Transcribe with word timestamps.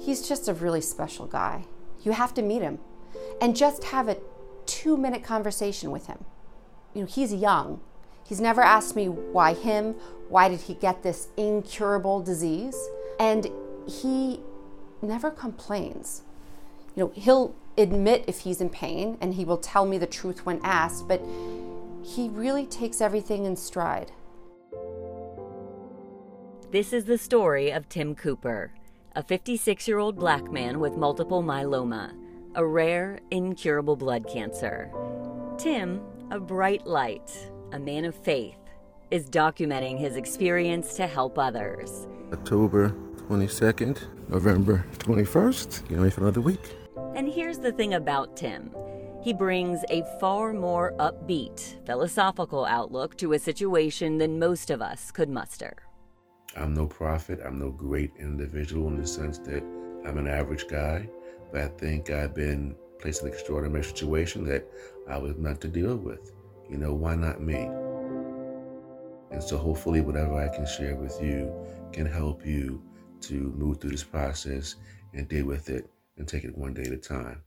He's 0.00 0.26
just 0.26 0.48
a 0.48 0.54
really 0.54 0.80
special 0.80 1.26
guy. 1.26 1.66
You 2.02 2.12
have 2.12 2.32
to 2.34 2.42
meet 2.42 2.62
him 2.62 2.78
and 3.40 3.54
just 3.54 3.84
have 3.84 4.08
a 4.08 4.16
two 4.66 4.96
minute 4.96 5.22
conversation 5.22 5.90
with 5.90 6.06
him. 6.06 6.24
You 6.94 7.02
know, 7.02 7.06
he's 7.06 7.34
young. 7.34 7.80
He's 8.26 8.40
never 8.40 8.62
asked 8.62 8.96
me 8.96 9.08
why 9.08 9.54
him, 9.54 9.94
why 10.28 10.48
did 10.48 10.62
he 10.62 10.74
get 10.74 11.02
this 11.02 11.28
incurable 11.36 12.20
disease? 12.22 12.76
And 13.18 13.48
he 13.86 14.40
never 15.02 15.30
complains. 15.30 16.22
You 16.94 17.04
know, 17.04 17.12
he'll 17.14 17.54
admit 17.76 18.24
if 18.26 18.40
he's 18.40 18.60
in 18.60 18.70
pain 18.70 19.18
and 19.20 19.34
he 19.34 19.44
will 19.44 19.58
tell 19.58 19.84
me 19.84 19.98
the 19.98 20.06
truth 20.06 20.46
when 20.46 20.60
asked, 20.62 21.08
but 21.08 21.20
he 22.02 22.28
really 22.28 22.66
takes 22.66 23.00
everything 23.00 23.44
in 23.44 23.56
stride. 23.56 24.12
This 26.70 26.92
is 26.92 27.04
the 27.04 27.18
story 27.18 27.70
of 27.70 27.88
Tim 27.88 28.14
Cooper, 28.14 28.72
a 29.20 29.22
56 29.22 29.86
year 29.86 29.98
old 29.98 30.16
black 30.16 30.50
man 30.50 30.80
with 30.80 30.96
multiple 30.96 31.42
myeloma, 31.42 32.14
a 32.54 32.64
rare, 32.64 33.20
incurable 33.30 33.94
blood 33.94 34.26
cancer. 34.26 34.90
Tim, 35.58 36.00
a 36.30 36.40
bright 36.40 36.86
light, 36.86 37.30
a 37.72 37.78
man 37.78 38.06
of 38.06 38.14
faith, 38.14 38.56
is 39.10 39.28
documenting 39.28 39.98
his 39.98 40.16
experience 40.16 40.94
to 40.94 41.06
help 41.06 41.38
others. 41.38 42.06
October 42.32 42.96
22nd, 43.28 44.30
November 44.30 44.86
21st, 45.00 45.82
getting 45.82 45.98
ready 45.98 46.10
for 46.10 46.22
another 46.22 46.40
week. 46.40 46.74
And 47.14 47.28
here's 47.28 47.58
the 47.58 47.72
thing 47.72 47.92
about 47.92 48.38
Tim 48.38 48.74
he 49.22 49.34
brings 49.34 49.84
a 49.90 50.02
far 50.18 50.54
more 50.54 50.94
upbeat, 50.98 51.84
philosophical 51.84 52.64
outlook 52.64 53.18
to 53.18 53.34
a 53.34 53.38
situation 53.38 54.16
than 54.16 54.38
most 54.38 54.70
of 54.70 54.80
us 54.80 55.10
could 55.10 55.28
muster. 55.28 55.76
I'm 56.56 56.74
no 56.74 56.86
prophet, 56.86 57.40
I'm 57.44 57.58
no 57.58 57.70
great 57.70 58.12
individual 58.18 58.88
in 58.88 58.96
the 58.96 59.06
sense 59.06 59.38
that 59.38 59.62
I'm 60.04 60.18
an 60.18 60.26
average 60.26 60.66
guy, 60.68 61.08
but 61.52 61.60
I 61.60 61.68
think 61.68 62.10
I've 62.10 62.34
been 62.34 62.74
placed 62.98 63.22
in 63.22 63.28
an 63.28 63.34
extraordinary 63.34 63.84
situation 63.84 64.44
that 64.46 64.66
I 65.08 65.16
was 65.16 65.36
meant 65.36 65.60
to 65.62 65.68
deal 65.68 65.96
with. 65.96 66.32
You 66.68 66.78
know, 66.78 66.92
why 66.92 67.14
not 67.14 67.40
me? 67.40 67.68
And 69.30 69.42
so 69.42 69.58
hopefully, 69.58 70.00
whatever 70.00 70.34
I 70.34 70.48
can 70.54 70.66
share 70.66 70.96
with 70.96 71.20
you 71.22 71.52
can 71.92 72.06
help 72.06 72.44
you 72.44 72.82
to 73.22 73.54
move 73.56 73.80
through 73.80 73.90
this 73.90 74.04
process 74.04 74.76
and 75.14 75.28
deal 75.28 75.46
with 75.46 75.70
it 75.70 75.88
and 76.16 76.26
take 76.26 76.44
it 76.44 76.56
one 76.56 76.74
day 76.74 76.82
at 76.82 76.92
a 76.92 76.96
time. 76.96 77.42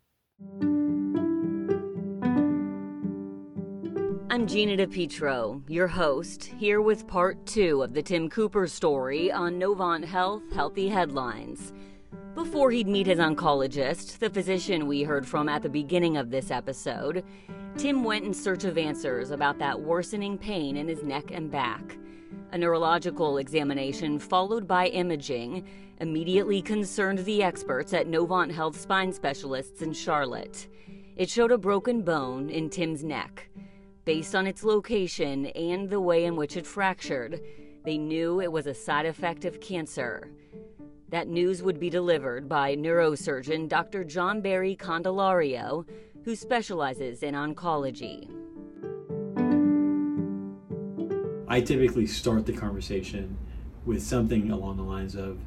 I'm 4.44 4.50
Gina 4.50 4.76
DePietro, 4.76 5.62
your 5.70 5.88
host, 5.88 6.44
here 6.44 6.82
with 6.82 7.08
part 7.08 7.46
two 7.46 7.82
of 7.82 7.94
the 7.94 8.02
Tim 8.02 8.30
Cooper 8.30 8.68
story 8.68 9.32
on 9.32 9.58
Novant 9.58 10.04
Health 10.04 10.44
Healthy 10.54 10.90
Headlines. 10.90 11.72
Before 12.36 12.70
he'd 12.70 12.90
meet 12.90 13.08
his 13.08 13.20
oncologist, 13.20 14.20
the 14.20 14.30
physician 14.30 14.86
we 14.86 15.04
heard 15.04 15.26
from 15.26 15.48
at 15.48 15.62
the 15.62 15.70
beginning 15.70 16.18
of 16.18 16.30
this 16.30 16.52
episode, 16.52 17.24
Tim 17.78 18.04
went 18.04 18.26
in 18.26 18.34
search 18.34 18.66
of 18.66 18.78
answers 18.78 19.32
about 19.32 19.60
that 19.60 19.80
worsening 19.80 20.38
pain 20.38 20.76
in 20.76 20.90
his 20.90 21.04
neck 21.04 21.32
and 21.32 21.50
back. 21.50 21.98
A 22.52 22.58
neurological 22.58 23.38
examination, 23.38 24.20
followed 24.20 24.68
by 24.68 24.88
imaging, 24.88 25.66
immediately 26.02 26.62
concerned 26.62 27.20
the 27.20 27.42
experts 27.44 27.94
at 27.94 28.10
Novant 28.10 28.52
Health 28.52 28.78
spine 28.78 29.14
specialists 29.14 29.82
in 29.82 29.94
Charlotte. 29.94 30.68
It 31.16 31.30
showed 31.30 31.54
a 31.54 31.58
broken 31.58 32.02
bone 32.02 32.50
in 32.50 32.70
Tim's 32.70 33.06
neck. 33.06 33.48
Based 34.06 34.36
on 34.36 34.48
its 34.48 34.66
location 34.66 35.46
and 35.46 35.90
the 35.90 36.02
way 36.02 36.26
in 36.26 36.36
which 36.36 36.58
it 36.58 36.68
fractured, 36.68 37.40
they 37.86 37.98
knew 37.98 38.42
it 38.42 38.52
was 38.52 38.68
a 38.68 38.74
side 38.74 39.06
effect 39.06 39.46
of 39.46 39.62
cancer. 39.62 40.30
That 41.08 41.30
news 41.30 41.64
would 41.64 41.80
be 41.80 41.90
delivered 41.90 42.50
by 42.50 42.76
neurosurgeon 42.76 43.70
Dr. 43.70 44.04
John 44.04 44.42
Barry 44.42 44.76
Candelario, 44.76 45.88
who 46.26 46.36
specializes 46.36 47.24
in 47.24 47.34
oncology. 47.34 48.30
I 51.48 51.62
typically 51.62 52.08
start 52.08 52.46
the 52.46 52.52
conversation 52.52 53.38
with 53.86 54.04
something 54.04 54.52
along 54.52 54.76
the 54.76 54.84
lines 54.84 55.16
of 55.16 55.40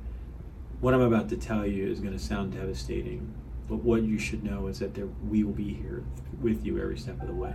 what 0.81 0.95
I'm 0.95 1.03
about 1.03 1.29
to 1.29 1.37
tell 1.37 1.67
you 1.67 1.91
is 1.91 2.01
going 2.01 2.17
to 2.17 2.19
sound 2.19 2.55
devastating, 2.55 3.35
but 3.69 3.77
what 3.77 4.03
you 4.03 4.19
should 4.19 4.45
know 4.45 4.69
is 4.69 4.79
that 4.79 4.95
there, 4.95 5.09
we 5.29 5.45
will 5.45 5.53
be 5.53 5.75
here 5.75 6.05
with 6.41 6.65
you 6.65 6.81
every 6.81 6.97
step 6.97 7.21
of 7.21 7.27
the 7.27 7.35
way 7.35 7.53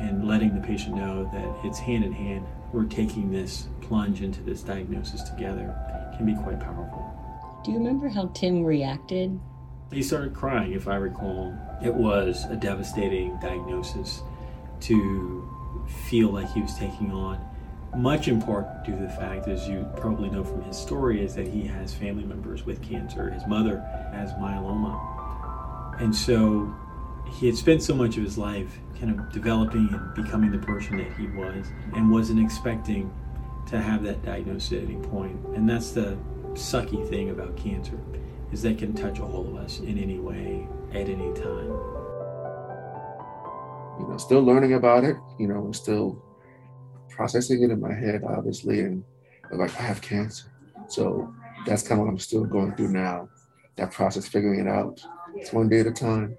and 0.00 0.26
letting 0.26 0.54
the 0.54 0.66
patient 0.66 0.96
know 0.96 1.30
that 1.32 1.66
it's 1.66 1.78
hand 1.78 2.04
in 2.04 2.12
hand. 2.12 2.46
We're 2.72 2.84
taking 2.84 3.30
this 3.30 3.68
plunge 3.80 4.22
into 4.22 4.40
this 4.42 4.62
diagnosis 4.62 5.22
together 5.22 5.74
can 6.16 6.26
be 6.26 6.34
quite 6.42 6.60
powerful. 6.60 7.16
Do 7.64 7.72
you 7.72 7.78
remember 7.78 8.08
how 8.08 8.26
Tim 8.34 8.62
reacted? 8.62 9.38
He 9.92 10.02
started 10.02 10.34
crying, 10.34 10.72
if 10.72 10.88
I 10.88 10.96
recall. 10.96 11.54
It 11.82 11.92
was 11.92 12.44
a 12.44 12.56
devastating 12.56 13.38
diagnosis 13.40 14.22
to 14.80 15.48
feel 16.08 16.30
like 16.30 16.50
he 16.52 16.62
was 16.62 16.74
taking 16.76 17.10
on. 17.10 17.44
Much 17.96 18.28
in 18.28 18.40
part 18.40 18.84
due 18.84 18.94
to 18.96 19.02
the 19.02 19.08
fact, 19.08 19.48
as 19.48 19.68
you 19.68 19.84
probably 19.96 20.30
know 20.30 20.44
from 20.44 20.62
his 20.62 20.76
story, 20.76 21.24
is 21.24 21.34
that 21.34 21.48
he 21.48 21.62
has 21.66 21.92
family 21.92 22.24
members 22.24 22.64
with 22.64 22.80
cancer. 22.82 23.30
His 23.30 23.46
mother 23.46 23.80
has 24.12 24.32
myeloma. 24.34 26.00
And 26.00 26.14
so 26.14 26.72
he 27.28 27.46
had 27.46 27.56
spent 27.56 27.82
so 27.82 27.94
much 27.94 28.16
of 28.16 28.24
his 28.24 28.38
life 28.38 28.78
kind 28.98 29.18
of 29.18 29.32
developing 29.32 29.88
and 29.92 30.14
becoming 30.14 30.50
the 30.50 30.58
person 30.58 30.98
that 30.98 31.12
he 31.16 31.26
was 31.28 31.66
and 31.94 32.10
wasn't 32.10 32.40
expecting 32.40 33.12
to 33.66 33.80
have 33.80 34.02
that 34.02 34.22
diagnosis 34.22 34.72
at 34.72 34.84
any 34.84 34.96
point. 34.96 35.38
And 35.54 35.68
that's 35.68 35.92
the 35.92 36.18
sucky 36.52 37.08
thing 37.08 37.30
about 37.30 37.56
cancer 37.56 37.98
is 38.52 38.62
that 38.62 38.78
can 38.78 38.92
touch 38.94 39.20
all 39.20 39.46
of 39.46 39.56
us 39.56 39.78
in 39.80 39.96
any 39.98 40.18
way 40.18 40.66
at 40.90 41.08
any 41.08 41.32
time. 41.34 41.70
You 43.98 44.06
know, 44.08 44.16
still 44.18 44.42
learning 44.42 44.74
about 44.74 45.04
it, 45.04 45.16
you 45.38 45.46
know, 45.46 45.70
still 45.72 46.22
processing 47.08 47.62
it 47.62 47.70
in 47.70 47.80
my 47.80 47.92
head, 47.92 48.22
obviously, 48.26 48.80
and 48.80 49.04
like 49.52 49.76
I 49.78 49.82
have 49.82 50.00
cancer. 50.00 50.50
So 50.88 51.32
that's 51.66 51.82
kind 51.82 52.00
of 52.00 52.06
what 52.06 52.10
I'm 52.10 52.18
still 52.18 52.44
going 52.44 52.74
through 52.74 52.92
now. 52.92 53.28
That 53.76 53.92
process, 53.92 54.26
figuring 54.26 54.60
it 54.60 54.68
out. 54.68 55.00
It's 55.36 55.52
one 55.52 55.68
day 55.68 55.80
at 55.80 55.86
a 55.86 55.92
time. 55.92 56.36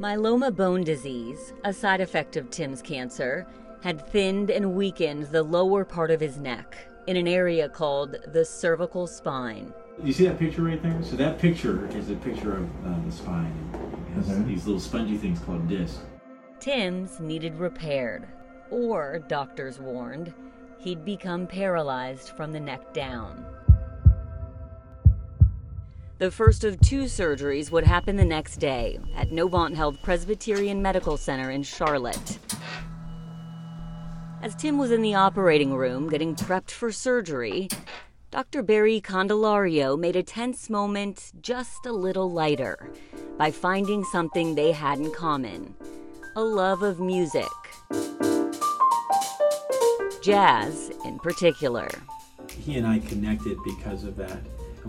Myeloma 0.00 0.54
bone 0.54 0.84
disease, 0.84 1.52
a 1.64 1.72
side 1.72 2.00
effect 2.00 2.36
of 2.36 2.50
Tim's 2.50 2.80
cancer, 2.80 3.46
had 3.82 4.06
thinned 4.08 4.50
and 4.50 4.74
weakened 4.74 5.24
the 5.26 5.42
lower 5.42 5.84
part 5.84 6.10
of 6.10 6.20
his 6.20 6.38
neck 6.38 6.76
in 7.06 7.16
an 7.16 7.28
area 7.28 7.68
called 7.68 8.16
the 8.32 8.44
cervical 8.44 9.06
spine. 9.06 9.72
You 10.02 10.12
see 10.12 10.26
that 10.26 10.38
picture 10.38 10.62
right 10.62 10.82
there? 10.82 11.02
So 11.02 11.16
that 11.16 11.38
picture 11.38 11.86
is 11.94 12.08
a 12.10 12.14
picture 12.14 12.56
of 12.56 12.62
uh, 12.86 12.94
the 13.04 13.12
spine. 13.12 13.52
It 14.08 14.14
has 14.14 14.28
Mhm. 14.30 14.46
these 14.46 14.66
little 14.66 14.80
spongy 14.80 15.18
things 15.18 15.40
called 15.40 15.68
discs. 15.68 16.00
Tim's 16.58 17.20
needed 17.20 17.56
repaired, 17.56 18.26
or 18.70 19.18
doctors 19.28 19.78
warned, 19.78 20.32
he'd 20.78 21.04
become 21.04 21.46
paralyzed 21.46 22.30
from 22.30 22.52
the 22.52 22.60
neck 22.60 22.94
down. 22.94 23.44
The 26.18 26.30
first 26.30 26.62
of 26.62 26.80
two 26.80 27.04
surgeries 27.04 27.70
would 27.72 27.84
happen 27.84 28.16
the 28.16 28.24
next 28.24 28.58
day 28.58 28.98
at 29.16 29.30
Novant 29.30 29.74
Health 29.74 30.00
Presbyterian 30.02 30.80
Medical 30.80 31.16
Center 31.16 31.50
in 31.50 31.62
Charlotte. 31.62 32.38
As 34.40 34.54
Tim 34.54 34.78
was 34.78 34.90
in 34.90 35.02
the 35.02 35.14
operating 35.14 35.74
room 35.74 36.08
getting 36.08 36.34
prepped 36.34 36.70
for 36.70 36.92
surgery, 36.92 37.68
Dr. 38.30 38.62
Barry 38.62 39.00
Candelario 39.00 39.98
made 39.98 40.16
a 40.16 40.22
tense 40.22 40.70
moment 40.70 41.32
just 41.40 41.86
a 41.86 41.92
little 41.92 42.30
lighter 42.30 42.90
by 43.36 43.50
finding 43.50 44.04
something 44.04 44.54
they 44.54 44.72
had 44.72 44.98
in 44.98 45.12
common 45.12 45.74
a 46.34 46.42
love 46.42 46.82
of 46.82 46.98
music. 46.98 47.50
Jazz, 50.22 50.90
in 51.04 51.18
particular. 51.18 51.88
He 52.48 52.78
and 52.78 52.86
I 52.86 53.00
connected 53.00 53.58
because 53.64 54.04
of 54.04 54.16
that. 54.16 54.40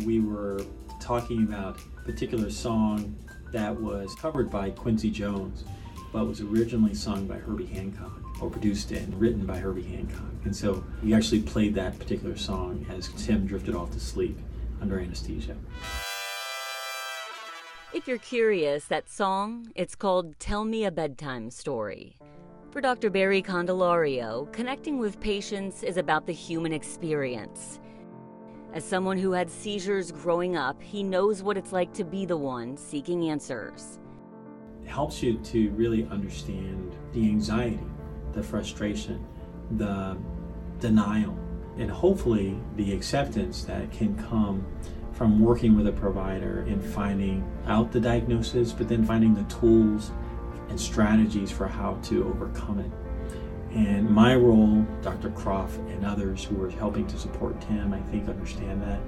We 0.06 0.22
were 0.22 0.64
talking 1.04 1.44
about 1.44 1.78
a 1.98 2.02
particular 2.06 2.50
song 2.50 3.14
that 3.52 3.76
was 3.76 4.16
covered 4.16 4.50
by 4.50 4.70
Quincy 4.70 5.12
Jones, 5.12 5.66
but 6.14 6.26
was 6.26 6.40
originally 6.40 6.94
sung 6.94 7.28
by 7.28 7.36
Herbie 7.36 7.66
Hancock, 7.66 8.22
or 8.42 8.50
produced 8.50 8.90
and 8.92 9.14
written 9.20 9.46
by 9.46 9.58
Herbie 9.58 9.84
Hancock. 9.84 10.32
And 10.46 10.56
so 10.56 10.82
we 11.04 11.14
actually 11.14 11.42
played 11.42 11.76
that 11.76 12.00
particular 12.00 12.38
song 12.38 12.86
as 12.90 13.10
Tim 13.18 13.46
drifted 13.46 13.76
off 13.76 13.92
to 13.92 14.00
sleep 14.00 14.40
under 14.82 14.98
anesthesia. 14.98 15.58
If 17.94 18.08
you're 18.08 18.18
curious, 18.18 18.86
that 18.86 19.10
song, 19.10 19.72
it's 19.76 19.96
called 19.96 20.40
Tell 20.40 20.64
Me 20.64 20.86
a 20.86 20.92
Bedtime 20.92 21.52
Story. 21.52 22.18
For 22.72 22.80
Dr. 22.80 23.10
Barry 23.10 23.42
Candelario, 23.42 24.52
connecting 24.54 25.00
with 25.00 25.20
patients 25.20 25.84
is 25.84 25.98
about 25.98 26.26
the 26.26 26.34
human 26.34 26.72
experience. 26.72 27.80
As 28.74 28.84
someone 28.84 29.20
who 29.20 29.34
had 29.34 29.52
seizures 29.52 30.12
growing 30.12 30.58
up, 30.58 30.82
he 30.82 31.04
knows 31.04 31.44
what 31.44 31.58
it's 31.58 31.72
like 31.72 31.94
to 31.94 32.04
be 32.04 32.26
the 32.26 32.36
one 32.36 32.76
seeking 32.76 33.30
answers. 33.30 34.00
It 34.82 34.88
helps 34.88 35.22
you 35.22 35.38
to 35.38 35.70
really 35.74 36.08
understand 36.10 36.92
the 37.14 37.30
anxiety, 37.30 37.80
the 38.34 38.42
frustration, 38.42 39.28
the 39.78 40.18
denial, 40.80 41.38
and 41.78 41.92
hopefully 41.92 42.60
the 42.76 42.94
acceptance 42.94 43.64
that 43.66 43.92
can 43.92 44.16
come 44.28 44.66
from 45.12 45.40
working 45.40 45.76
with 45.76 45.86
a 45.86 45.92
provider 45.92 46.62
and 46.62 46.84
finding 46.84 47.48
out 47.68 47.92
the 47.92 48.00
diagnosis, 48.00 48.72
but 48.72 48.90
then 48.90 49.06
finding 49.06 49.36
the 49.36 49.44
tools 49.44 50.10
and 50.70 50.80
strategies 50.82 51.52
for 51.52 51.68
how 51.68 51.94
to 52.06 52.28
overcome 52.28 52.80
it. 52.80 52.92
And 53.76 54.10
my 54.10 54.36
role, 54.36 54.86
Dr. 55.02 55.30
Kropf 55.32 55.76
and 55.92 56.06
others 56.06 56.44
who 56.44 56.62
are 56.64 56.70
helping 56.70 57.08
to 57.08 57.18
support 57.18 57.60
Tim, 57.62 57.94
I 57.94 58.00
think 58.12 58.30
understand 58.30 58.82
that 58.84 59.00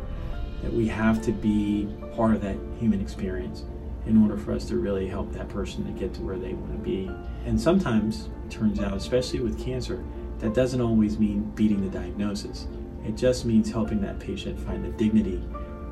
that 0.61 0.73
we 0.73 0.87
have 0.87 1.21
to 1.21 1.31
be 1.31 1.87
part 2.15 2.33
of 2.33 2.41
that 2.41 2.57
human 2.79 2.99
experience 2.99 3.65
in 4.07 4.21
order 4.21 4.37
for 4.37 4.51
us 4.51 4.65
to 4.65 4.77
really 4.77 5.07
help 5.07 5.31
that 5.33 5.47
person 5.49 5.85
to 5.85 5.91
get 5.91 6.13
to 6.13 6.21
where 6.21 6.37
they 6.37 6.53
want 6.53 6.71
to 6.71 6.77
be. 6.77 7.11
And 7.45 7.59
sometimes 7.59 8.29
it 8.45 8.51
turns 8.51 8.79
out, 8.79 8.93
especially 8.93 9.41
with 9.41 9.63
cancer, 9.63 10.03
that 10.39 10.53
doesn't 10.53 10.81
always 10.81 11.19
mean 11.19 11.43
beating 11.55 11.81
the 11.81 11.89
diagnosis. 11.89 12.67
It 13.05 13.15
just 13.15 13.45
means 13.45 13.69
helping 13.71 14.01
that 14.01 14.19
patient 14.19 14.59
find 14.59 14.83
the 14.83 14.89
dignity 14.89 15.43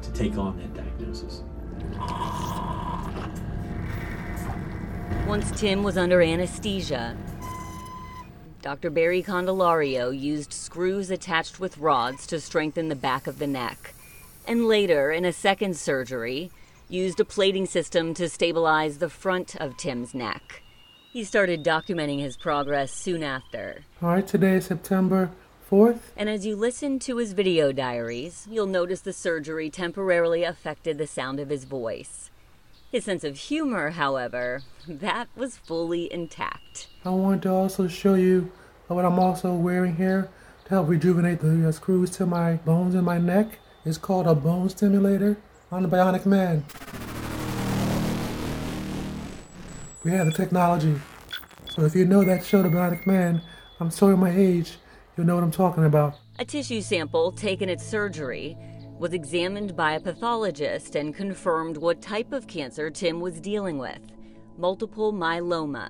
to 0.02 0.12
take 0.12 0.38
on 0.38 0.58
that 0.58 0.74
diagnosis. 0.74 1.44
Once 5.28 5.52
Tim 5.60 5.84
was 5.84 5.98
under 5.98 6.22
anesthesia, 6.22 7.16
Dr. 8.64 8.90
Barry 8.90 9.22
Candelario 9.22 10.18
used 10.18 10.54
screws 10.54 11.12
attached 11.12 11.60
with 11.60 11.78
rods 11.78 12.26
to 12.28 12.40
strengthen 12.40 12.88
the 12.88 12.96
back 12.96 13.28
of 13.28 13.38
the 13.38 13.46
neck. 13.46 13.94
And 14.48 14.70
later, 14.70 15.12
in 15.12 15.26
a 15.26 15.34
second 15.34 15.76
surgery, 15.76 16.50
used 16.88 17.20
a 17.20 17.26
plating 17.26 17.66
system 17.66 18.14
to 18.14 18.30
stabilize 18.30 19.00
the 19.00 19.10
front 19.10 19.58
of 19.58 19.76
Tim's 19.76 20.14
neck. 20.14 20.62
He 21.12 21.26
started 21.26 21.62
documenting 21.62 22.22
his 22.22 22.38
progress 22.38 22.94
soon 22.94 23.22
after. 23.22 23.84
All 24.02 24.08
right, 24.08 24.26
today 24.26 24.54
is 24.54 24.68
September 24.68 25.32
4th. 25.70 26.00
And 26.16 26.30
as 26.30 26.46
you 26.46 26.56
listen 26.56 27.00
to 27.00 27.18
his 27.18 27.34
video 27.34 27.74
diaries, 27.74 28.48
you'll 28.50 28.66
notice 28.66 29.02
the 29.02 29.12
surgery 29.12 29.70
temporarily 29.70 30.46
affected 30.46 30.98
the 30.98 31.06
sound 31.06 31.42
of 31.42 31.50
his 31.50 31.66
voice. 31.66 32.30
His 32.94 33.06
sense 33.06 33.24
of 33.24 33.36
humor, 33.36 33.90
however, 33.90 34.62
that 34.88 35.28
was 35.36 35.58
fully 35.58 36.14
intact. 36.14 36.90
I 37.04 37.10
want 37.10 37.42
to 37.42 37.50
also 37.50 37.88
show 37.88 38.14
you 38.14 38.52
what 38.86 39.04
I'm 39.04 39.18
also 39.18 39.52
wearing 39.52 39.96
here 39.96 40.30
to 40.66 40.70
help 40.70 40.90
rejuvenate 40.90 41.40
the 41.40 41.68
uh, 41.68 41.72
screws 41.72 42.12
to 42.12 42.28
my 42.28 42.58
bones 42.58 42.94
in 42.94 43.04
my 43.04 43.18
neck. 43.18 43.58
It's 43.84 43.98
called 43.98 44.28
a 44.28 44.36
bone 44.36 44.70
stimulator 44.70 45.38
on 45.72 45.82
the 45.82 45.90
Bionic 45.90 46.28
Man. 46.28 46.64
We 50.04 50.12
have 50.12 50.28
the 50.28 50.32
technology. 50.32 51.02
So 51.72 51.86
if 51.86 51.96
you 51.96 52.06
know 52.06 52.24
that 52.24 52.46
show, 52.46 52.62
The 52.62 52.70
Bionic 52.70 53.08
Man, 53.08 53.42
I'm 53.80 53.90
showing 53.90 54.20
my 54.20 54.30
age, 54.30 54.74
you'll 55.18 55.26
know 55.26 55.34
what 55.34 55.44
I'm 55.44 55.50
talking 55.50 55.86
about. 55.86 56.20
A 56.38 56.46
tissue 56.46 56.82
sample 56.82 57.32
taken 57.32 57.70
at 57.70 57.82
surgery 57.82 58.56
was 59.00 59.14
examined 59.14 59.76
by 59.76 59.94
a 59.94 60.00
pathologist 60.00 60.96
and 60.96 61.16
confirmed 61.16 61.78
what 61.78 62.02
type 62.02 62.32
of 62.32 62.48
cancer 62.48 62.90
Tim 62.90 63.20
was 63.20 63.40
dealing 63.40 63.78
with 63.78 64.00
multiple 64.58 65.12
myeloma. 65.12 65.90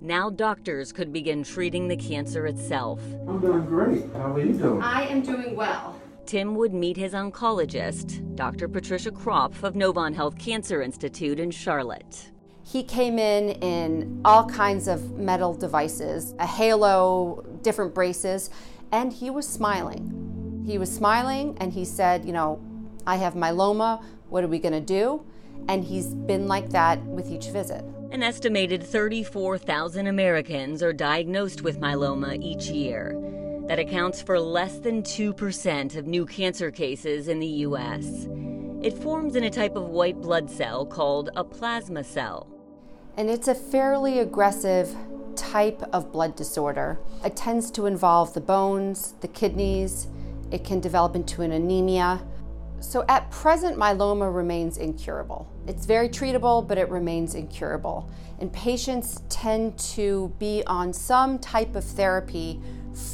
Now 0.00 0.30
doctors 0.30 0.92
could 0.92 1.12
begin 1.12 1.42
treating 1.42 1.88
the 1.88 1.96
cancer 1.96 2.46
itself. 2.46 3.00
I'm 3.28 3.40
doing 3.40 3.66
great. 3.66 4.04
How 4.14 4.32
are 4.32 4.40
you 4.40 4.54
doing? 4.54 4.80
I 4.80 5.06
am 5.08 5.20
doing 5.20 5.54
well. 5.56 6.00
Tim 6.24 6.54
would 6.54 6.72
meet 6.72 6.96
his 6.96 7.12
oncologist, 7.12 8.36
Dr. 8.36 8.68
Patricia 8.68 9.10
Kropf 9.10 9.62
of 9.62 9.74
Novant 9.74 10.14
Health 10.14 10.38
Cancer 10.38 10.80
Institute 10.80 11.40
in 11.40 11.50
Charlotte. 11.50 12.30
He 12.62 12.84
came 12.84 13.18
in 13.18 13.50
in 13.62 14.20
all 14.24 14.48
kinds 14.48 14.86
of 14.86 15.18
metal 15.18 15.52
devices, 15.52 16.34
a 16.38 16.46
halo, 16.46 17.44
different 17.62 17.94
braces, 17.94 18.48
and 18.92 19.12
he 19.12 19.28
was 19.28 19.46
smiling. 19.48 20.29
He 20.70 20.78
was 20.78 20.94
smiling 20.94 21.58
and 21.58 21.72
he 21.72 21.84
said, 21.84 22.24
You 22.24 22.32
know, 22.32 22.60
I 23.04 23.16
have 23.16 23.34
myeloma. 23.34 24.04
What 24.28 24.44
are 24.44 24.48
we 24.48 24.60
going 24.60 24.72
to 24.72 24.80
do? 24.80 25.24
And 25.66 25.82
he's 25.82 26.14
been 26.14 26.46
like 26.46 26.70
that 26.70 27.02
with 27.06 27.28
each 27.28 27.46
visit. 27.46 27.84
An 28.12 28.22
estimated 28.22 28.80
34,000 28.80 30.06
Americans 30.06 30.80
are 30.80 30.92
diagnosed 30.92 31.62
with 31.62 31.80
myeloma 31.80 32.40
each 32.40 32.66
year. 32.66 33.20
That 33.66 33.80
accounts 33.80 34.22
for 34.22 34.38
less 34.38 34.78
than 34.78 35.02
2% 35.02 35.96
of 35.96 36.06
new 36.06 36.24
cancer 36.24 36.70
cases 36.70 37.26
in 37.26 37.40
the 37.40 37.64
U.S. 37.66 38.28
It 38.80 38.96
forms 38.96 39.34
in 39.34 39.42
a 39.42 39.50
type 39.50 39.74
of 39.74 39.88
white 39.88 40.20
blood 40.20 40.48
cell 40.48 40.86
called 40.86 41.30
a 41.34 41.42
plasma 41.42 42.04
cell. 42.04 42.46
And 43.16 43.28
it's 43.28 43.48
a 43.48 43.56
fairly 43.56 44.20
aggressive 44.20 44.94
type 45.34 45.82
of 45.92 46.12
blood 46.12 46.36
disorder. 46.36 47.00
It 47.24 47.34
tends 47.34 47.72
to 47.72 47.86
involve 47.86 48.34
the 48.34 48.40
bones, 48.40 49.14
the 49.20 49.28
kidneys, 49.28 50.06
it 50.50 50.64
can 50.64 50.80
develop 50.80 51.16
into 51.16 51.42
an 51.42 51.52
anemia. 51.52 52.22
So 52.80 53.04
at 53.08 53.30
present, 53.30 53.76
myeloma 53.76 54.34
remains 54.34 54.78
incurable. 54.78 55.50
It's 55.66 55.84
very 55.84 56.08
treatable, 56.08 56.66
but 56.66 56.78
it 56.78 56.88
remains 56.88 57.34
incurable. 57.34 58.10
And 58.38 58.52
patients 58.52 59.22
tend 59.28 59.78
to 59.78 60.34
be 60.38 60.62
on 60.66 60.92
some 60.92 61.38
type 61.38 61.76
of 61.76 61.84
therapy 61.84 62.60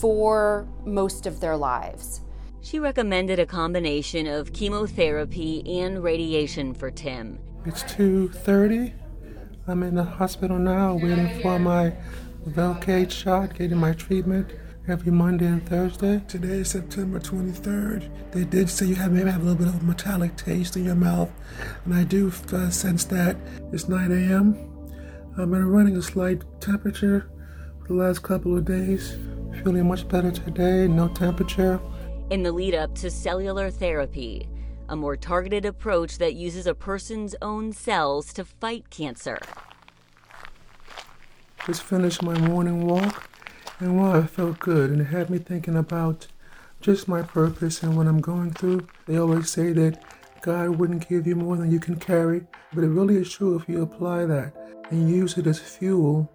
for 0.00 0.68
most 0.84 1.26
of 1.26 1.40
their 1.40 1.56
lives. 1.56 2.20
She 2.60 2.78
recommended 2.78 3.38
a 3.38 3.46
combination 3.46 4.26
of 4.26 4.52
chemotherapy 4.52 5.80
and 5.80 6.02
radiation 6.02 6.74
for 6.74 6.90
Tim. 6.90 7.38
It's 7.64 7.82
2.30. 7.84 8.92
I'm 9.68 9.82
in 9.82 9.96
the 9.96 10.04
hospital 10.04 10.58
now 10.58 10.94
waiting 10.94 11.40
for 11.40 11.58
my 11.58 11.92
Velcade 12.48 13.10
shot, 13.10 13.54
getting 13.58 13.78
my 13.78 13.92
treatment 13.92 14.52
every 14.88 15.10
Monday 15.10 15.46
and 15.46 15.66
Thursday. 15.68 16.22
Today 16.28 16.58
is 16.58 16.70
September 16.70 17.18
23rd. 17.18 18.08
They 18.30 18.44
did 18.44 18.70
say 18.70 18.86
you 18.86 18.94
have 18.94 19.10
maybe 19.10 19.28
have 19.30 19.40
a 19.40 19.44
little 19.44 19.58
bit 19.58 19.66
of 19.66 19.82
a 19.82 19.84
metallic 19.84 20.36
taste 20.36 20.76
in 20.76 20.84
your 20.84 20.94
mouth, 20.94 21.30
and 21.84 21.94
I 21.94 22.04
do 22.04 22.32
uh, 22.52 22.70
sense 22.70 23.04
that. 23.06 23.36
It's 23.72 23.88
9 23.88 24.12
a.m. 24.12 24.54
I've 25.32 25.50
been 25.50 25.66
running 25.66 25.96
a 25.96 26.02
slight 26.02 26.44
temperature 26.60 27.28
for 27.80 27.88
the 27.88 27.94
last 27.94 28.22
couple 28.22 28.56
of 28.56 28.64
days. 28.64 29.16
Feeling 29.64 29.88
much 29.88 30.06
better 30.08 30.30
today, 30.30 30.86
no 30.86 31.08
temperature. 31.08 31.80
In 32.30 32.44
the 32.44 32.52
lead 32.52 32.74
up 32.74 32.94
to 32.96 33.10
cellular 33.10 33.70
therapy, 33.70 34.48
a 34.88 34.94
more 34.94 35.16
targeted 35.16 35.64
approach 35.64 36.18
that 36.18 36.34
uses 36.34 36.66
a 36.66 36.74
person's 36.74 37.34
own 37.42 37.72
cells 37.72 38.32
to 38.34 38.44
fight 38.44 38.88
cancer. 38.90 39.38
Just 41.66 41.82
finished 41.82 42.22
my 42.22 42.38
morning 42.38 42.86
walk, 42.86 43.28
and 43.78 44.00
wow, 44.00 44.19
I 44.20 44.26
felt 44.26 44.58
good, 44.58 44.90
and 44.90 45.00
it 45.00 45.05
had 45.05 45.31
me 45.31 45.38
thinking 45.38 45.76
about 45.76 46.26
just 46.81 47.08
my 47.08 47.23
purpose 47.23 47.82
and 47.82 47.96
what 47.96 48.06
I'm 48.06 48.20
going 48.20 48.52
through. 48.52 48.87
They 49.06 49.17
always 49.19 49.50
say 49.50 49.73
that 49.73 50.02
God 50.43 50.78
wouldn't 50.78 51.08
give 51.08 51.26
you 51.26 51.34
more 51.34 51.56
than 51.56 51.71
you 51.71 51.80
can 51.80 51.97
carry, 51.97 52.47
but 52.73 52.85
it 52.85 52.88
really 52.88 53.16
is 53.16 53.33
true 53.33 53.56
if 53.59 53.68
you 53.68 53.83
apply 53.83 54.25
that 54.26 54.54
and 54.90 55.11
use 55.11 55.37
it 55.37 55.47
as 55.47 55.59
fuel 55.59 56.30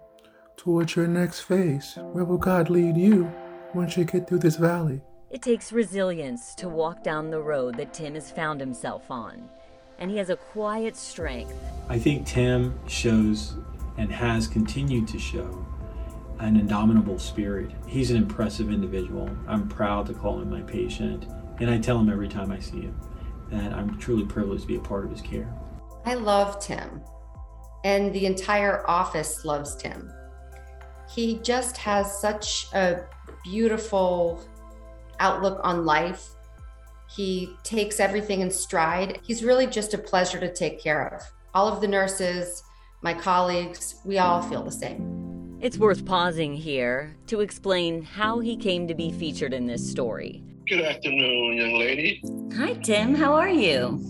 towards 0.56 0.94
your 0.94 1.08
next 1.08 1.40
phase. 1.40 1.94
Where 2.12 2.24
will 2.24 2.38
God 2.38 2.70
lead 2.70 2.96
you 2.96 3.32
once 3.74 3.96
you 3.96 4.04
get 4.04 4.28
through 4.28 4.40
this 4.40 4.56
valley? 4.56 5.00
It 5.30 5.42
takes 5.42 5.72
resilience 5.72 6.54
to 6.56 6.68
walk 6.68 7.02
down 7.02 7.30
the 7.30 7.40
road 7.40 7.76
that 7.78 7.94
Tim 7.94 8.14
has 8.14 8.30
found 8.30 8.60
himself 8.60 9.10
on, 9.10 9.48
and 9.98 10.10
he 10.10 10.18
has 10.18 10.28
a 10.28 10.36
quiet 10.36 10.94
strength. 10.94 11.54
I 11.88 11.98
think 11.98 12.26
Tim 12.26 12.78
shows 12.86 13.54
and 13.96 14.12
has 14.12 14.46
continued 14.46 15.08
to 15.08 15.18
show 15.18 15.66
an 16.42 16.56
indomitable 16.56 17.20
spirit. 17.20 17.70
He's 17.86 18.10
an 18.10 18.16
impressive 18.16 18.68
individual. 18.68 19.30
I'm 19.46 19.68
proud 19.68 20.06
to 20.06 20.12
call 20.12 20.40
him 20.40 20.50
my 20.50 20.60
patient, 20.62 21.26
and 21.60 21.70
I 21.70 21.78
tell 21.78 21.98
him 21.98 22.10
every 22.10 22.28
time 22.28 22.50
I 22.50 22.58
see 22.58 22.80
him 22.80 23.00
that 23.48 23.72
I'm 23.72 23.96
truly 23.98 24.24
privileged 24.24 24.62
to 24.62 24.68
be 24.68 24.76
a 24.76 24.80
part 24.80 25.04
of 25.04 25.12
his 25.12 25.20
care. 25.20 25.54
I 26.04 26.14
love 26.14 26.58
Tim, 26.58 27.00
and 27.84 28.12
the 28.12 28.26
entire 28.26 28.88
office 28.90 29.44
loves 29.44 29.76
Tim. 29.76 30.12
He 31.08 31.38
just 31.44 31.76
has 31.76 32.20
such 32.20 32.66
a 32.74 33.04
beautiful 33.44 34.42
outlook 35.20 35.60
on 35.62 35.86
life. 35.86 36.28
He 37.14 37.54
takes 37.62 38.00
everything 38.00 38.40
in 38.40 38.50
stride. 38.50 39.20
He's 39.22 39.44
really 39.44 39.68
just 39.68 39.94
a 39.94 39.98
pleasure 39.98 40.40
to 40.40 40.52
take 40.52 40.82
care 40.82 41.14
of. 41.14 41.22
All 41.54 41.68
of 41.68 41.80
the 41.80 41.88
nurses, 41.88 42.64
my 43.00 43.14
colleagues, 43.14 44.00
we 44.04 44.18
all 44.18 44.42
feel 44.42 44.64
the 44.64 44.72
same. 44.72 45.11
It's 45.62 45.78
worth 45.78 46.04
pausing 46.04 46.56
here 46.56 47.14
to 47.28 47.38
explain 47.38 48.02
how 48.02 48.40
he 48.40 48.56
came 48.56 48.88
to 48.88 48.96
be 48.96 49.12
featured 49.12 49.54
in 49.54 49.64
this 49.64 49.88
story. 49.88 50.42
Good 50.66 50.80
afternoon, 50.80 51.56
young 51.56 51.78
lady. 51.78 52.20
Hi, 52.56 52.74
Tim. 52.82 53.14
How 53.14 53.34
are 53.34 53.48
you? 53.48 54.00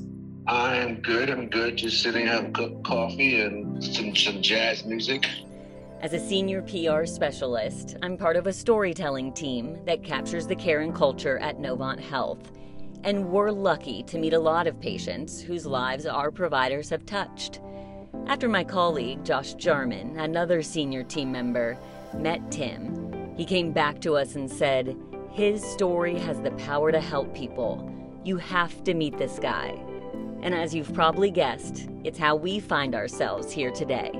I'm 0.46 1.02
good. 1.02 1.28
I'm 1.28 1.50
good. 1.50 1.76
Just 1.76 2.02
sitting, 2.02 2.26
having 2.26 2.54
coffee 2.84 3.42
and 3.42 3.84
some, 3.84 4.16
some 4.16 4.40
jazz 4.40 4.86
music. 4.86 5.26
As 6.00 6.14
a 6.14 6.18
senior 6.18 6.62
PR 6.62 7.04
specialist, 7.04 7.98
I'm 8.02 8.16
part 8.16 8.36
of 8.36 8.46
a 8.46 8.52
storytelling 8.54 9.34
team 9.34 9.78
that 9.84 10.02
captures 10.02 10.46
the 10.46 10.56
care 10.56 10.80
and 10.80 10.94
culture 10.94 11.36
at 11.40 11.58
Novant 11.58 12.00
Health. 12.00 12.50
And 13.04 13.28
we're 13.28 13.50
lucky 13.50 14.02
to 14.04 14.16
meet 14.16 14.32
a 14.32 14.40
lot 14.40 14.66
of 14.66 14.80
patients 14.80 15.42
whose 15.42 15.66
lives 15.66 16.06
our 16.06 16.30
providers 16.30 16.88
have 16.88 17.04
touched. 17.04 17.60
After 18.32 18.48
my 18.48 18.64
colleague, 18.64 19.26
Josh 19.26 19.52
Jarman, 19.52 20.18
another 20.18 20.62
senior 20.62 21.02
team 21.02 21.30
member, 21.30 21.76
met 22.14 22.50
Tim, 22.50 23.34
he 23.36 23.44
came 23.44 23.72
back 23.72 24.00
to 24.00 24.16
us 24.16 24.36
and 24.36 24.50
said, 24.50 24.96
His 25.32 25.62
story 25.62 26.18
has 26.18 26.40
the 26.40 26.52
power 26.52 26.90
to 26.90 26.98
help 26.98 27.34
people, 27.34 27.92
You 28.24 28.38
have 28.38 28.84
to 28.84 28.94
meet 28.94 29.18
this 29.18 29.38
guy. 29.38 29.78
And 30.40 30.54
as 30.54 30.74
you've 30.74 30.94
probably 30.94 31.30
guessed, 31.30 31.90
it's 32.04 32.18
how 32.18 32.34
we 32.34 32.58
find 32.58 32.94
ourselves 32.94 33.52
here 33.52 33.70
today. 33.70 34.10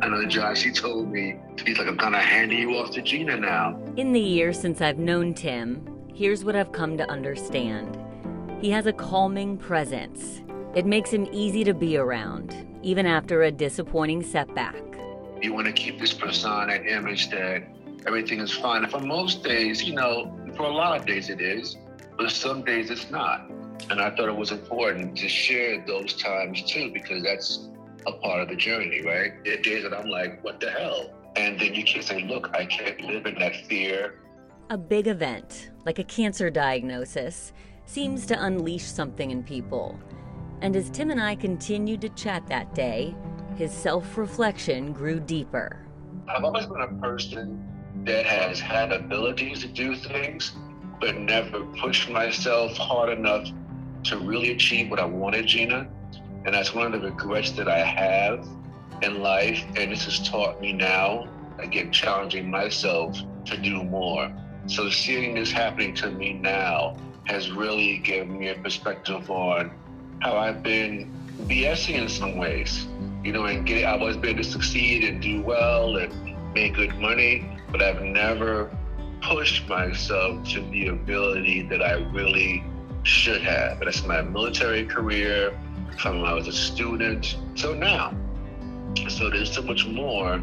I 0.00 0.08
know 0.08 0.24
Josh, 0.24 0.62
he 0.62 0.72
told 0.72 1.12
me, 1.12 1.38
he's 1.62 1.76
like, 1.76 1.88
I'm 1.88 1.98
kind 1.98 2.14
of 2.14 2.22
handing 2.22 2.60
you 2.60 2.70
off 2.78 2.92
to 2.92 3.02
Gina 3.02 3.36
now. 3.36 3.78
In 3.98 4.12
the 4.12 4.18
years 4.18 4.58
since 4.58 4.80
I've 4.80 4.98
known 4.98 5.34
Tim, 5.34 5.86
here's 6.14 6.42
what 6.42 6.56
I've 6.56 6.72
come 6.72 6.96
to 6.96 7.10
understand 7.10 8.02
he 8.62 8.70
has 8.70 8.86
a 8.86 8.94
calming 8.94 9.58
presence. 9.58 10.40
It 10.74 10.86
makes 10.86 11.10
him 11.10 11.28
easy 11.32 11.64
to 11.64 11.74
be 11.74 11.98
around, 11.98 12.67
even 12.82 13.06
after 13.06 13.42
a 13.42 13.50
disappointing 13.50 14.22
setback. 14.22 14.76
You 15.40 15.52
want 15.52 15.66
to 15.66 15.72
keep 15.72 15.98
this 16.00 16.12
persona 16.12 16.72
and 16.74 16.86
image 16.86 17.30
that 17.30 17.62
everything 18.06 18.40
is 18.40 18.52
fine. 18.52 18.88
For 18.88 19.00
most 19.00 19.44
days, 19.44 19.82
you 19.82 19.94
know, 19.94 20.36
for 20.56 20.64
a 20.64 20.70
lot 20.70 20.98
of 20.98 21.06
days 21.06 21.30
it 21.30 21.40
is, 21.40 21.76
but 22.16 22.30
some 22.30 22.64
days 22.64 22.90
it's 22.90 23.10
not. 23.10 23.48
And 23.90 24.00
I 24.00 24.10
thought 24.10 24.28
it 24.28 24.36
was 24.36 24.50
important 24.50 25.16
to 25.18 25.28
share 25.28 25.84
those 25.86 26.14
times 26.14 26.62
too, 26.62 26.90
because 26.92 27.22
that's 27.22 27.68
a 28.06 28.12
part 28.12 28.42
of 28.42 28.48
the 28.48 28.56
journey, 28.56 29.02
right? 29.02 29.32
There 29.44 29.58
are 29.58 29.62
days 29.62 29.84
that 29.84 29.94
I'm 29.94 30.08
like, 30.08 30.42
what 30.42 30.60
the 30.60 30.70
hell? 30.70 31.14
And 31.36 31.58
then 31.58 31.74
you 31.74 31.84
can't 31.84 32.04
say, 32.04 32.22
look, 32.22 32.50
I 32.54 32.66
can't 32.66 33.00
live 33.02 33.26
in 33.26 33.36
that 33.38 33.54
fear. 33.66 34.20
A 34.70 34.76
big 34.76 35.06
event, 35.06 35.70
like 35.86 35.98
a 35.98 36.04
cancer 36.04 36.50
diagnosis, 36.50 37.52
seems 37.86 38.26
to 38.26 38.44
unleash 38.44 38.84
something 38.84 39.30
in 39.30 39.42
people. 39.42 39.98
And 40.60 40.74
as 40.74 40.90
Tim 40.90 41.10
and 41.10 41.20
I 41.20 41.36
continued 41.36 42.00
to 42.00 42.08
chat 42.10 42.46
that 42.48 42.74
day, 42.74 43.14
his 43.56 43.72
self 43.72 44.18
reflection 44.18 44.92
grew 44.92 45.20
deeper. 45.20 45.84
I've 46.28 46.44
always 46.44 46.66
been 46.66 46.80
a 46.80 47.00
person 47.00 47.64
that 48.04 48.26
has 48.26 48.60
had 48.60 48.92
abilities 48.92 49.60
to 49.60 49.68
do 49.68 49.94
things, 49.96 50.52
but 51.00 51.16
never 51.16 51.64
pushed 51.80 52.10
myself 52.10 52.76
hard 52.76 53.16
enough 53.16 53.48
to 54.04 54.18
really 54.18 54.52
achieve 54.52 54.90
what 54.90 55.00
I 55.00 55.04
wanted, 55.04 55.46
Gina. 55.46 55.88
And 56.44 56.54
that's 56.54 56.74
one 56.74 56.92
of 56.92 57.00
the 57.00 57.10
regrets 57.10 57.52
that 57.52 57.68
I 57.68 57.78
have 57.78 58.46
in 59.02 59.20
life. 59.22 59.64
And 59.76 59.92
this 59.92 60.04
has 60.04 60.28
taught 60.28 60.60
me 60.60 60.72
now, 60.72 61.28
again, 61.58 61.92
challenging 61.92 62.50
myself 62.50 63.18
to 63.46 63.56
do 63.56 63.82
more. 63.84 64.32
So 64.66 64.90
seeing 64.90 65.34
this 65.34 65.50
happening 65.50 65.94
to 65.96 66.10
me 66.10 66.34
now 66.34 66.96
has 67.24 67.50
really 67.50 67.98
given 67.98 68.38
me 68.38 68.48
a 68.48 68.54
perspective 68.54 69.30
on 69.30 69.70
how 70.20 70.36
I've 70.36 70.62
been 70.62 71.12
BSing 71.46 71.94
in 71.94 72.08
some 72.08 72.36
ways. 72.36 72.86
You 73.24 73.32
know, 73.32 73.44
and 73.46 73.66
get 73.66 73.84
I've 73.84 74.00
always 74.00 74.16
been 74.16 74.36
to 74.36 74.44
succeed 74.44 75.04
and 75.04 75.20
do 75.20 75.42
well 75.42 75.96
and 75.96 76.12
make 76.54 76.74
good 76.74 76.96
money, 76.98 77.50
but 77.70 77.82
I've 77.82 78.02
never 78.02 78.70
pushed 79.20 79.68
myself 79.68 80.46
to 80.48 80.60
the 80.70 80.88
ability 80.88 81.62
that 81.62 81.82
I 81.82 81.94
really 82.12 82.64
should 83.02 83.42
have. 83.42 83.80
That's 83.80 84.04
my 84.06 84.22
military 84.22 84.86
career, 84.86 85.58
from 85.98 86.20
when 86.20 86.30
I 86.30 86.34
was 86.34 86.46
a 86.48 86.52
student. 86.52 87.36
So 87.54 87.74
now, 87.74 88.14
so 89.08 89.30
there's 89.30 89.52
so 89.52 89.62
much 89.62 89.86
more 89.86 90.40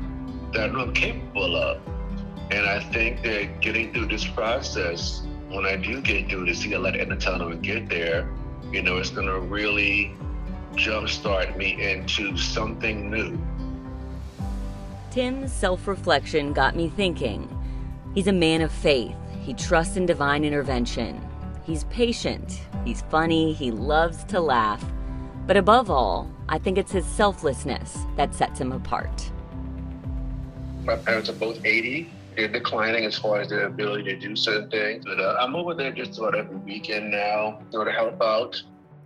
that 0.54 0.70
I'm 0.72 0.94
capable 0.94 1.56
of. 1.56 1.82
And 2.52 2.66
I 2.66 2.80
think 2.92 3.24
that 3.24 3.62
getting 3.62 3.94
through 3.94 4.08
this 4.08 4.26
process, 4.26 5.24
when 5.50 5.66
I 5.66 5.76
do 5.78 6.02
get 6.02 6.30
through 6.30 6.46
this, 6.46 6.60
see 6.60 6.74
a 6.74 6.80
light 6.80 6.96
in 6.96 7.10
the 7.10 7.16
tunnel 7.16 7.52
and 7.52 7.64
get 7.64 7.90
there, 7.90 8.30
you 8.72 8.82
know, 8.82 8.98
it's 8.98 9.10
gonna 9.10 9.40
really 9.40 10.16
jumpstart 10.74 11.56
me 11.58 11.92
into 11.92 12.38
something 12.38 13.10
new. 13.10 13.38
Tim's 15.12 15.52
self 15.52 15.88
reflection 15.88 16.54
got 16.54 16.76
me 16.76 16.90
thinking. 16.90 17.50
He's 18.14 18.28
a 18.28 18.34
man 18.34 18.62
of 18.62 18.72
faith. 18.72 19.16
He 19.42 19.54
trusts 19.54 19.96
in 19.96 20.06
divine 20.06 20.44
intervention. 20.44 21.22
He's 21.64 21.86
patient. 21.86 22.62
He's 22.84 23.02
funny. 23.04 23.54
He 23.54 23.72
loves 23.72 24.24
to 24.26 24.40
laugh. 24.40 24.84
But 25.48 25.58
above 25.58 25.90
all, 25.90 26.30
I 26.50 26.58
think 26.58 26.78
it's 26.78 26.92
his 26.92 27.06
selflessness 27.06 27.98
that 28.18 28.34
sets 28.34 28.60
him 28.60 28.72
apart. 28.72 29.32
My 30.84 30.96
parents 30.96 31.30
are 31.30 31.34
both 31.34 31.64
80. 31.66 32.10
They're 32.36 32.48
declining 32.48 33.06
as 33.06 33.18
far 33.18 33.40
as 33.40 33.50
their 33.50 33.66
ability 33.66 34.04
to 34.04 34.20
do 34.20 34.36
certain 34.36 34.70
things. 34.70 35.06
But 35.06 35.20
uh, 35.20 35.38
I'm 35.40 35.56
over 35.56 35.74
there 35.74 35.92
just 35.92 36.18
about 36.18 36.36
every 36.36 36.58
weekend 36.58 37.12
now, 37.12 37.60
you 37.72 37.80
know, 37.80 37.86
to 37.86 37.92
help 37.92 38.22
out, 38.22 38.62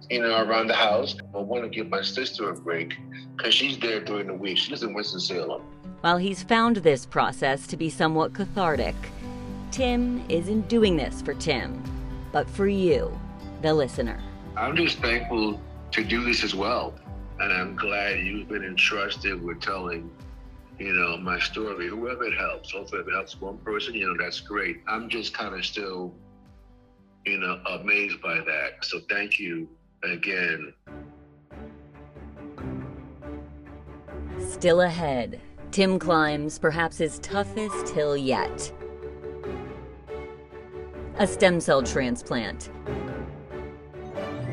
you 0.10 0.22
know, 0.22 0.44
around 0.44 0.68
the 0.68 0.76
house. 0.76 1.16
I 1.36 1.38
want 1.38 1.64
to 1.64 1.70
give 1.70 1.90
my 1.90 2.02
sister 2.02 2.50
a 2.50 2.56
break 2.56 2.98
because 3.38 3.54
she's 3.54 3.78
there 3.78 4.04
during 4.04 4.28
the 4.28 4.34
week. 4.34 4.58
She 4.58 4.72
lives 4.72 4.84
in 4.84 4.94
Winston-Salem. 4.94 5.62
While 6.02 6.18
he's 6.18 6.42
found 6.44 6.78
this 6.78 7.06
process 7.06 7.68
to 7.68 7.78
be 7.78 7.90
somewhat 7.90 8.34
cathartic, 8.34 8.96
Tim 9.70 10.24
isn't 10.30 10.68
doing 10.68 10.98
this 10.98 11.22
for 11.22 11.34
Tim, 11.36 11.84
but 12.32 12.50
for 12.50 12.68
you, 12.68 13.16
the 13.62 13.74
listener. 13.74 14.20
I'm 14.58 14.76
just 14.76 14.98
thankful 15.00 15.62
to 15.92 16.04
do 16.04 16.24
this 16.24 16.44
as 16.44 16.56
well. 16.56 16.96
And 17.40 17.54
I'm 17.54 17.76
glad 17.76 18.20
you've 18.20 18.50
been 18.50 18.64
entrusted 18.64 19.42
with 19.44 19.62
telling, 19.62 20.10
you 20.80 20.94
know, 20.94 21.18
my 21.18 21.38
story, 21.40 21.90
whoever 21.90 22.24
it 22.24 22.38
helps. 22.38 22.72
Hopefully 22.72 23.02
if 23.02 23.08
it 23.08 23.14
helps 23.14 23.40
one 23.40 23.58
person, 23.58 23.94
you 23.94 24.08
know, 24.08 24.16
that's 24.22 24.40
great. 24.40 24.78
I'm 24.88 25.10
just 25.10 25.34
kind 25.34 25.54
of 25.54 25.66
still, 25.66 26.14
you 27.26 27.38
know, 27.38 27.62
amazed 27.70 28.22
by 28.22 28.36
that. 28.36 28.84
So 28.84 29.02
thank 29.10 29.40
you 29.40 29.68
again. 30.04 30.74
Still 34.40 34.82
ahead, 34.82 35.42
Tim 35.72 36.00
climbs 36.00 36.58
perhaps 36.58 36.98
his 36.98 37.20
toughest 37.20 37.90
hill 37.90 38.16
yet. 38.16 38.72
A 41.18 41.28
stem 41.28 41.60
cell 41.60 41.84
transplant 41.84 42.70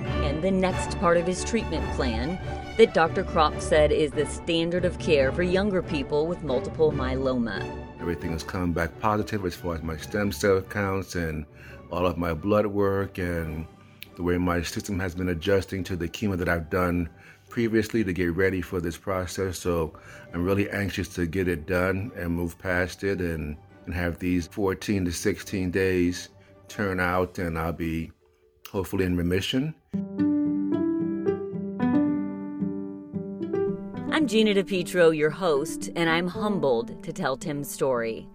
And 0.02 0.42
the 0.42 0.50
next 0.50 0.98
part 0.98 1.16
of 1.16 1.24
his 1.24 1.44
treatment 1.44 1.88
plan 1.94 2.36
that 2.76 2.92
Dr. 2.92 3.24
Kropf 3.24 3.62
said 3.62 3.90
is 3.90 4.10
the 4.10 4.26
standard 4.26 4.84
of 4.84 4.98
care 4.98 5.32
for 5.32 5.42
younger 5.42 5.82
people 5.82 6.26
with 6.26 6.42
multiple 6.42 6.92
myeloma. 6.92 7.64
Everything 8.00 8.32
has 8.32 8.42
come 8.42 8.74
back 8.74 8.98
positive 9.00 9.46
as 9.46 9.54
far 9.54 9.76
as 9.76 9.82
my 9.82 9.96
stem 9.96 10.30
cell 10.30 10.60
counts 10.60 11.14
and 11.14 11.46
all 11.90 12.04
of 12.04 12.18
my 12.18 12.34
blood 12.34 12.66
work 12.66 13.16
and 13.16 13.66
the 14.16 14.22
way 14.22 14.36
my 14.36 14.60
system 14.60 15.00
has 15.00 15.14
been 15.14 15.30
adjusting 15.30 15.84
to 15.84 15.96
the 15.96 16.06
chemo 16.06 16.36
that 16.36 16.50
I've 16.50 16.68
done 16.68 17.08
previously 17.48 18.04
to 18.04 18.12
get 18.12 18.34
ready 18.34 18.60
for 18.60 18.78
this 18.78 18.98
process. 18.98 19.58
So 19.58 19.94
I'm 20.34 20.44
really 20.44 20.68
anxious 20.68 21.08
to 21.14 21.26
get 21.26 21.48
it 21.48 21.66
done 21.66 22.12
and 22.14 22.30
move 22.30 22.58
past 22.58 23.04
it 23.04 23.22
and, 23.22 23.56
and 23.86 23.94
have 23.94 24.18
these 24.18 24.46
14 24.48 25.06
to 25.06 25.12
16 25.12 25.70
days 25.70 26.28
turn 26.68 27.00
out 27.00 27.38
and 27.38 27.58
I'll 27.58 27.72
be 27.72 28.12
hopefully 28.70 29.06
in 29.06 29.16
remission. 29.16 29.74
I'm 34.26 34.30
Gina 34.30 34.54
DePietro, 34.54 35.16
your 35.16 35.30
host, 35.30 35.88
and 35.94 36.10
I'm 36.10 36.26
humbled 36.26 37.00
to 37.04 37.12
tell 37.12 37.36
Tim's 37.36 37.70
story. 37.70 38.28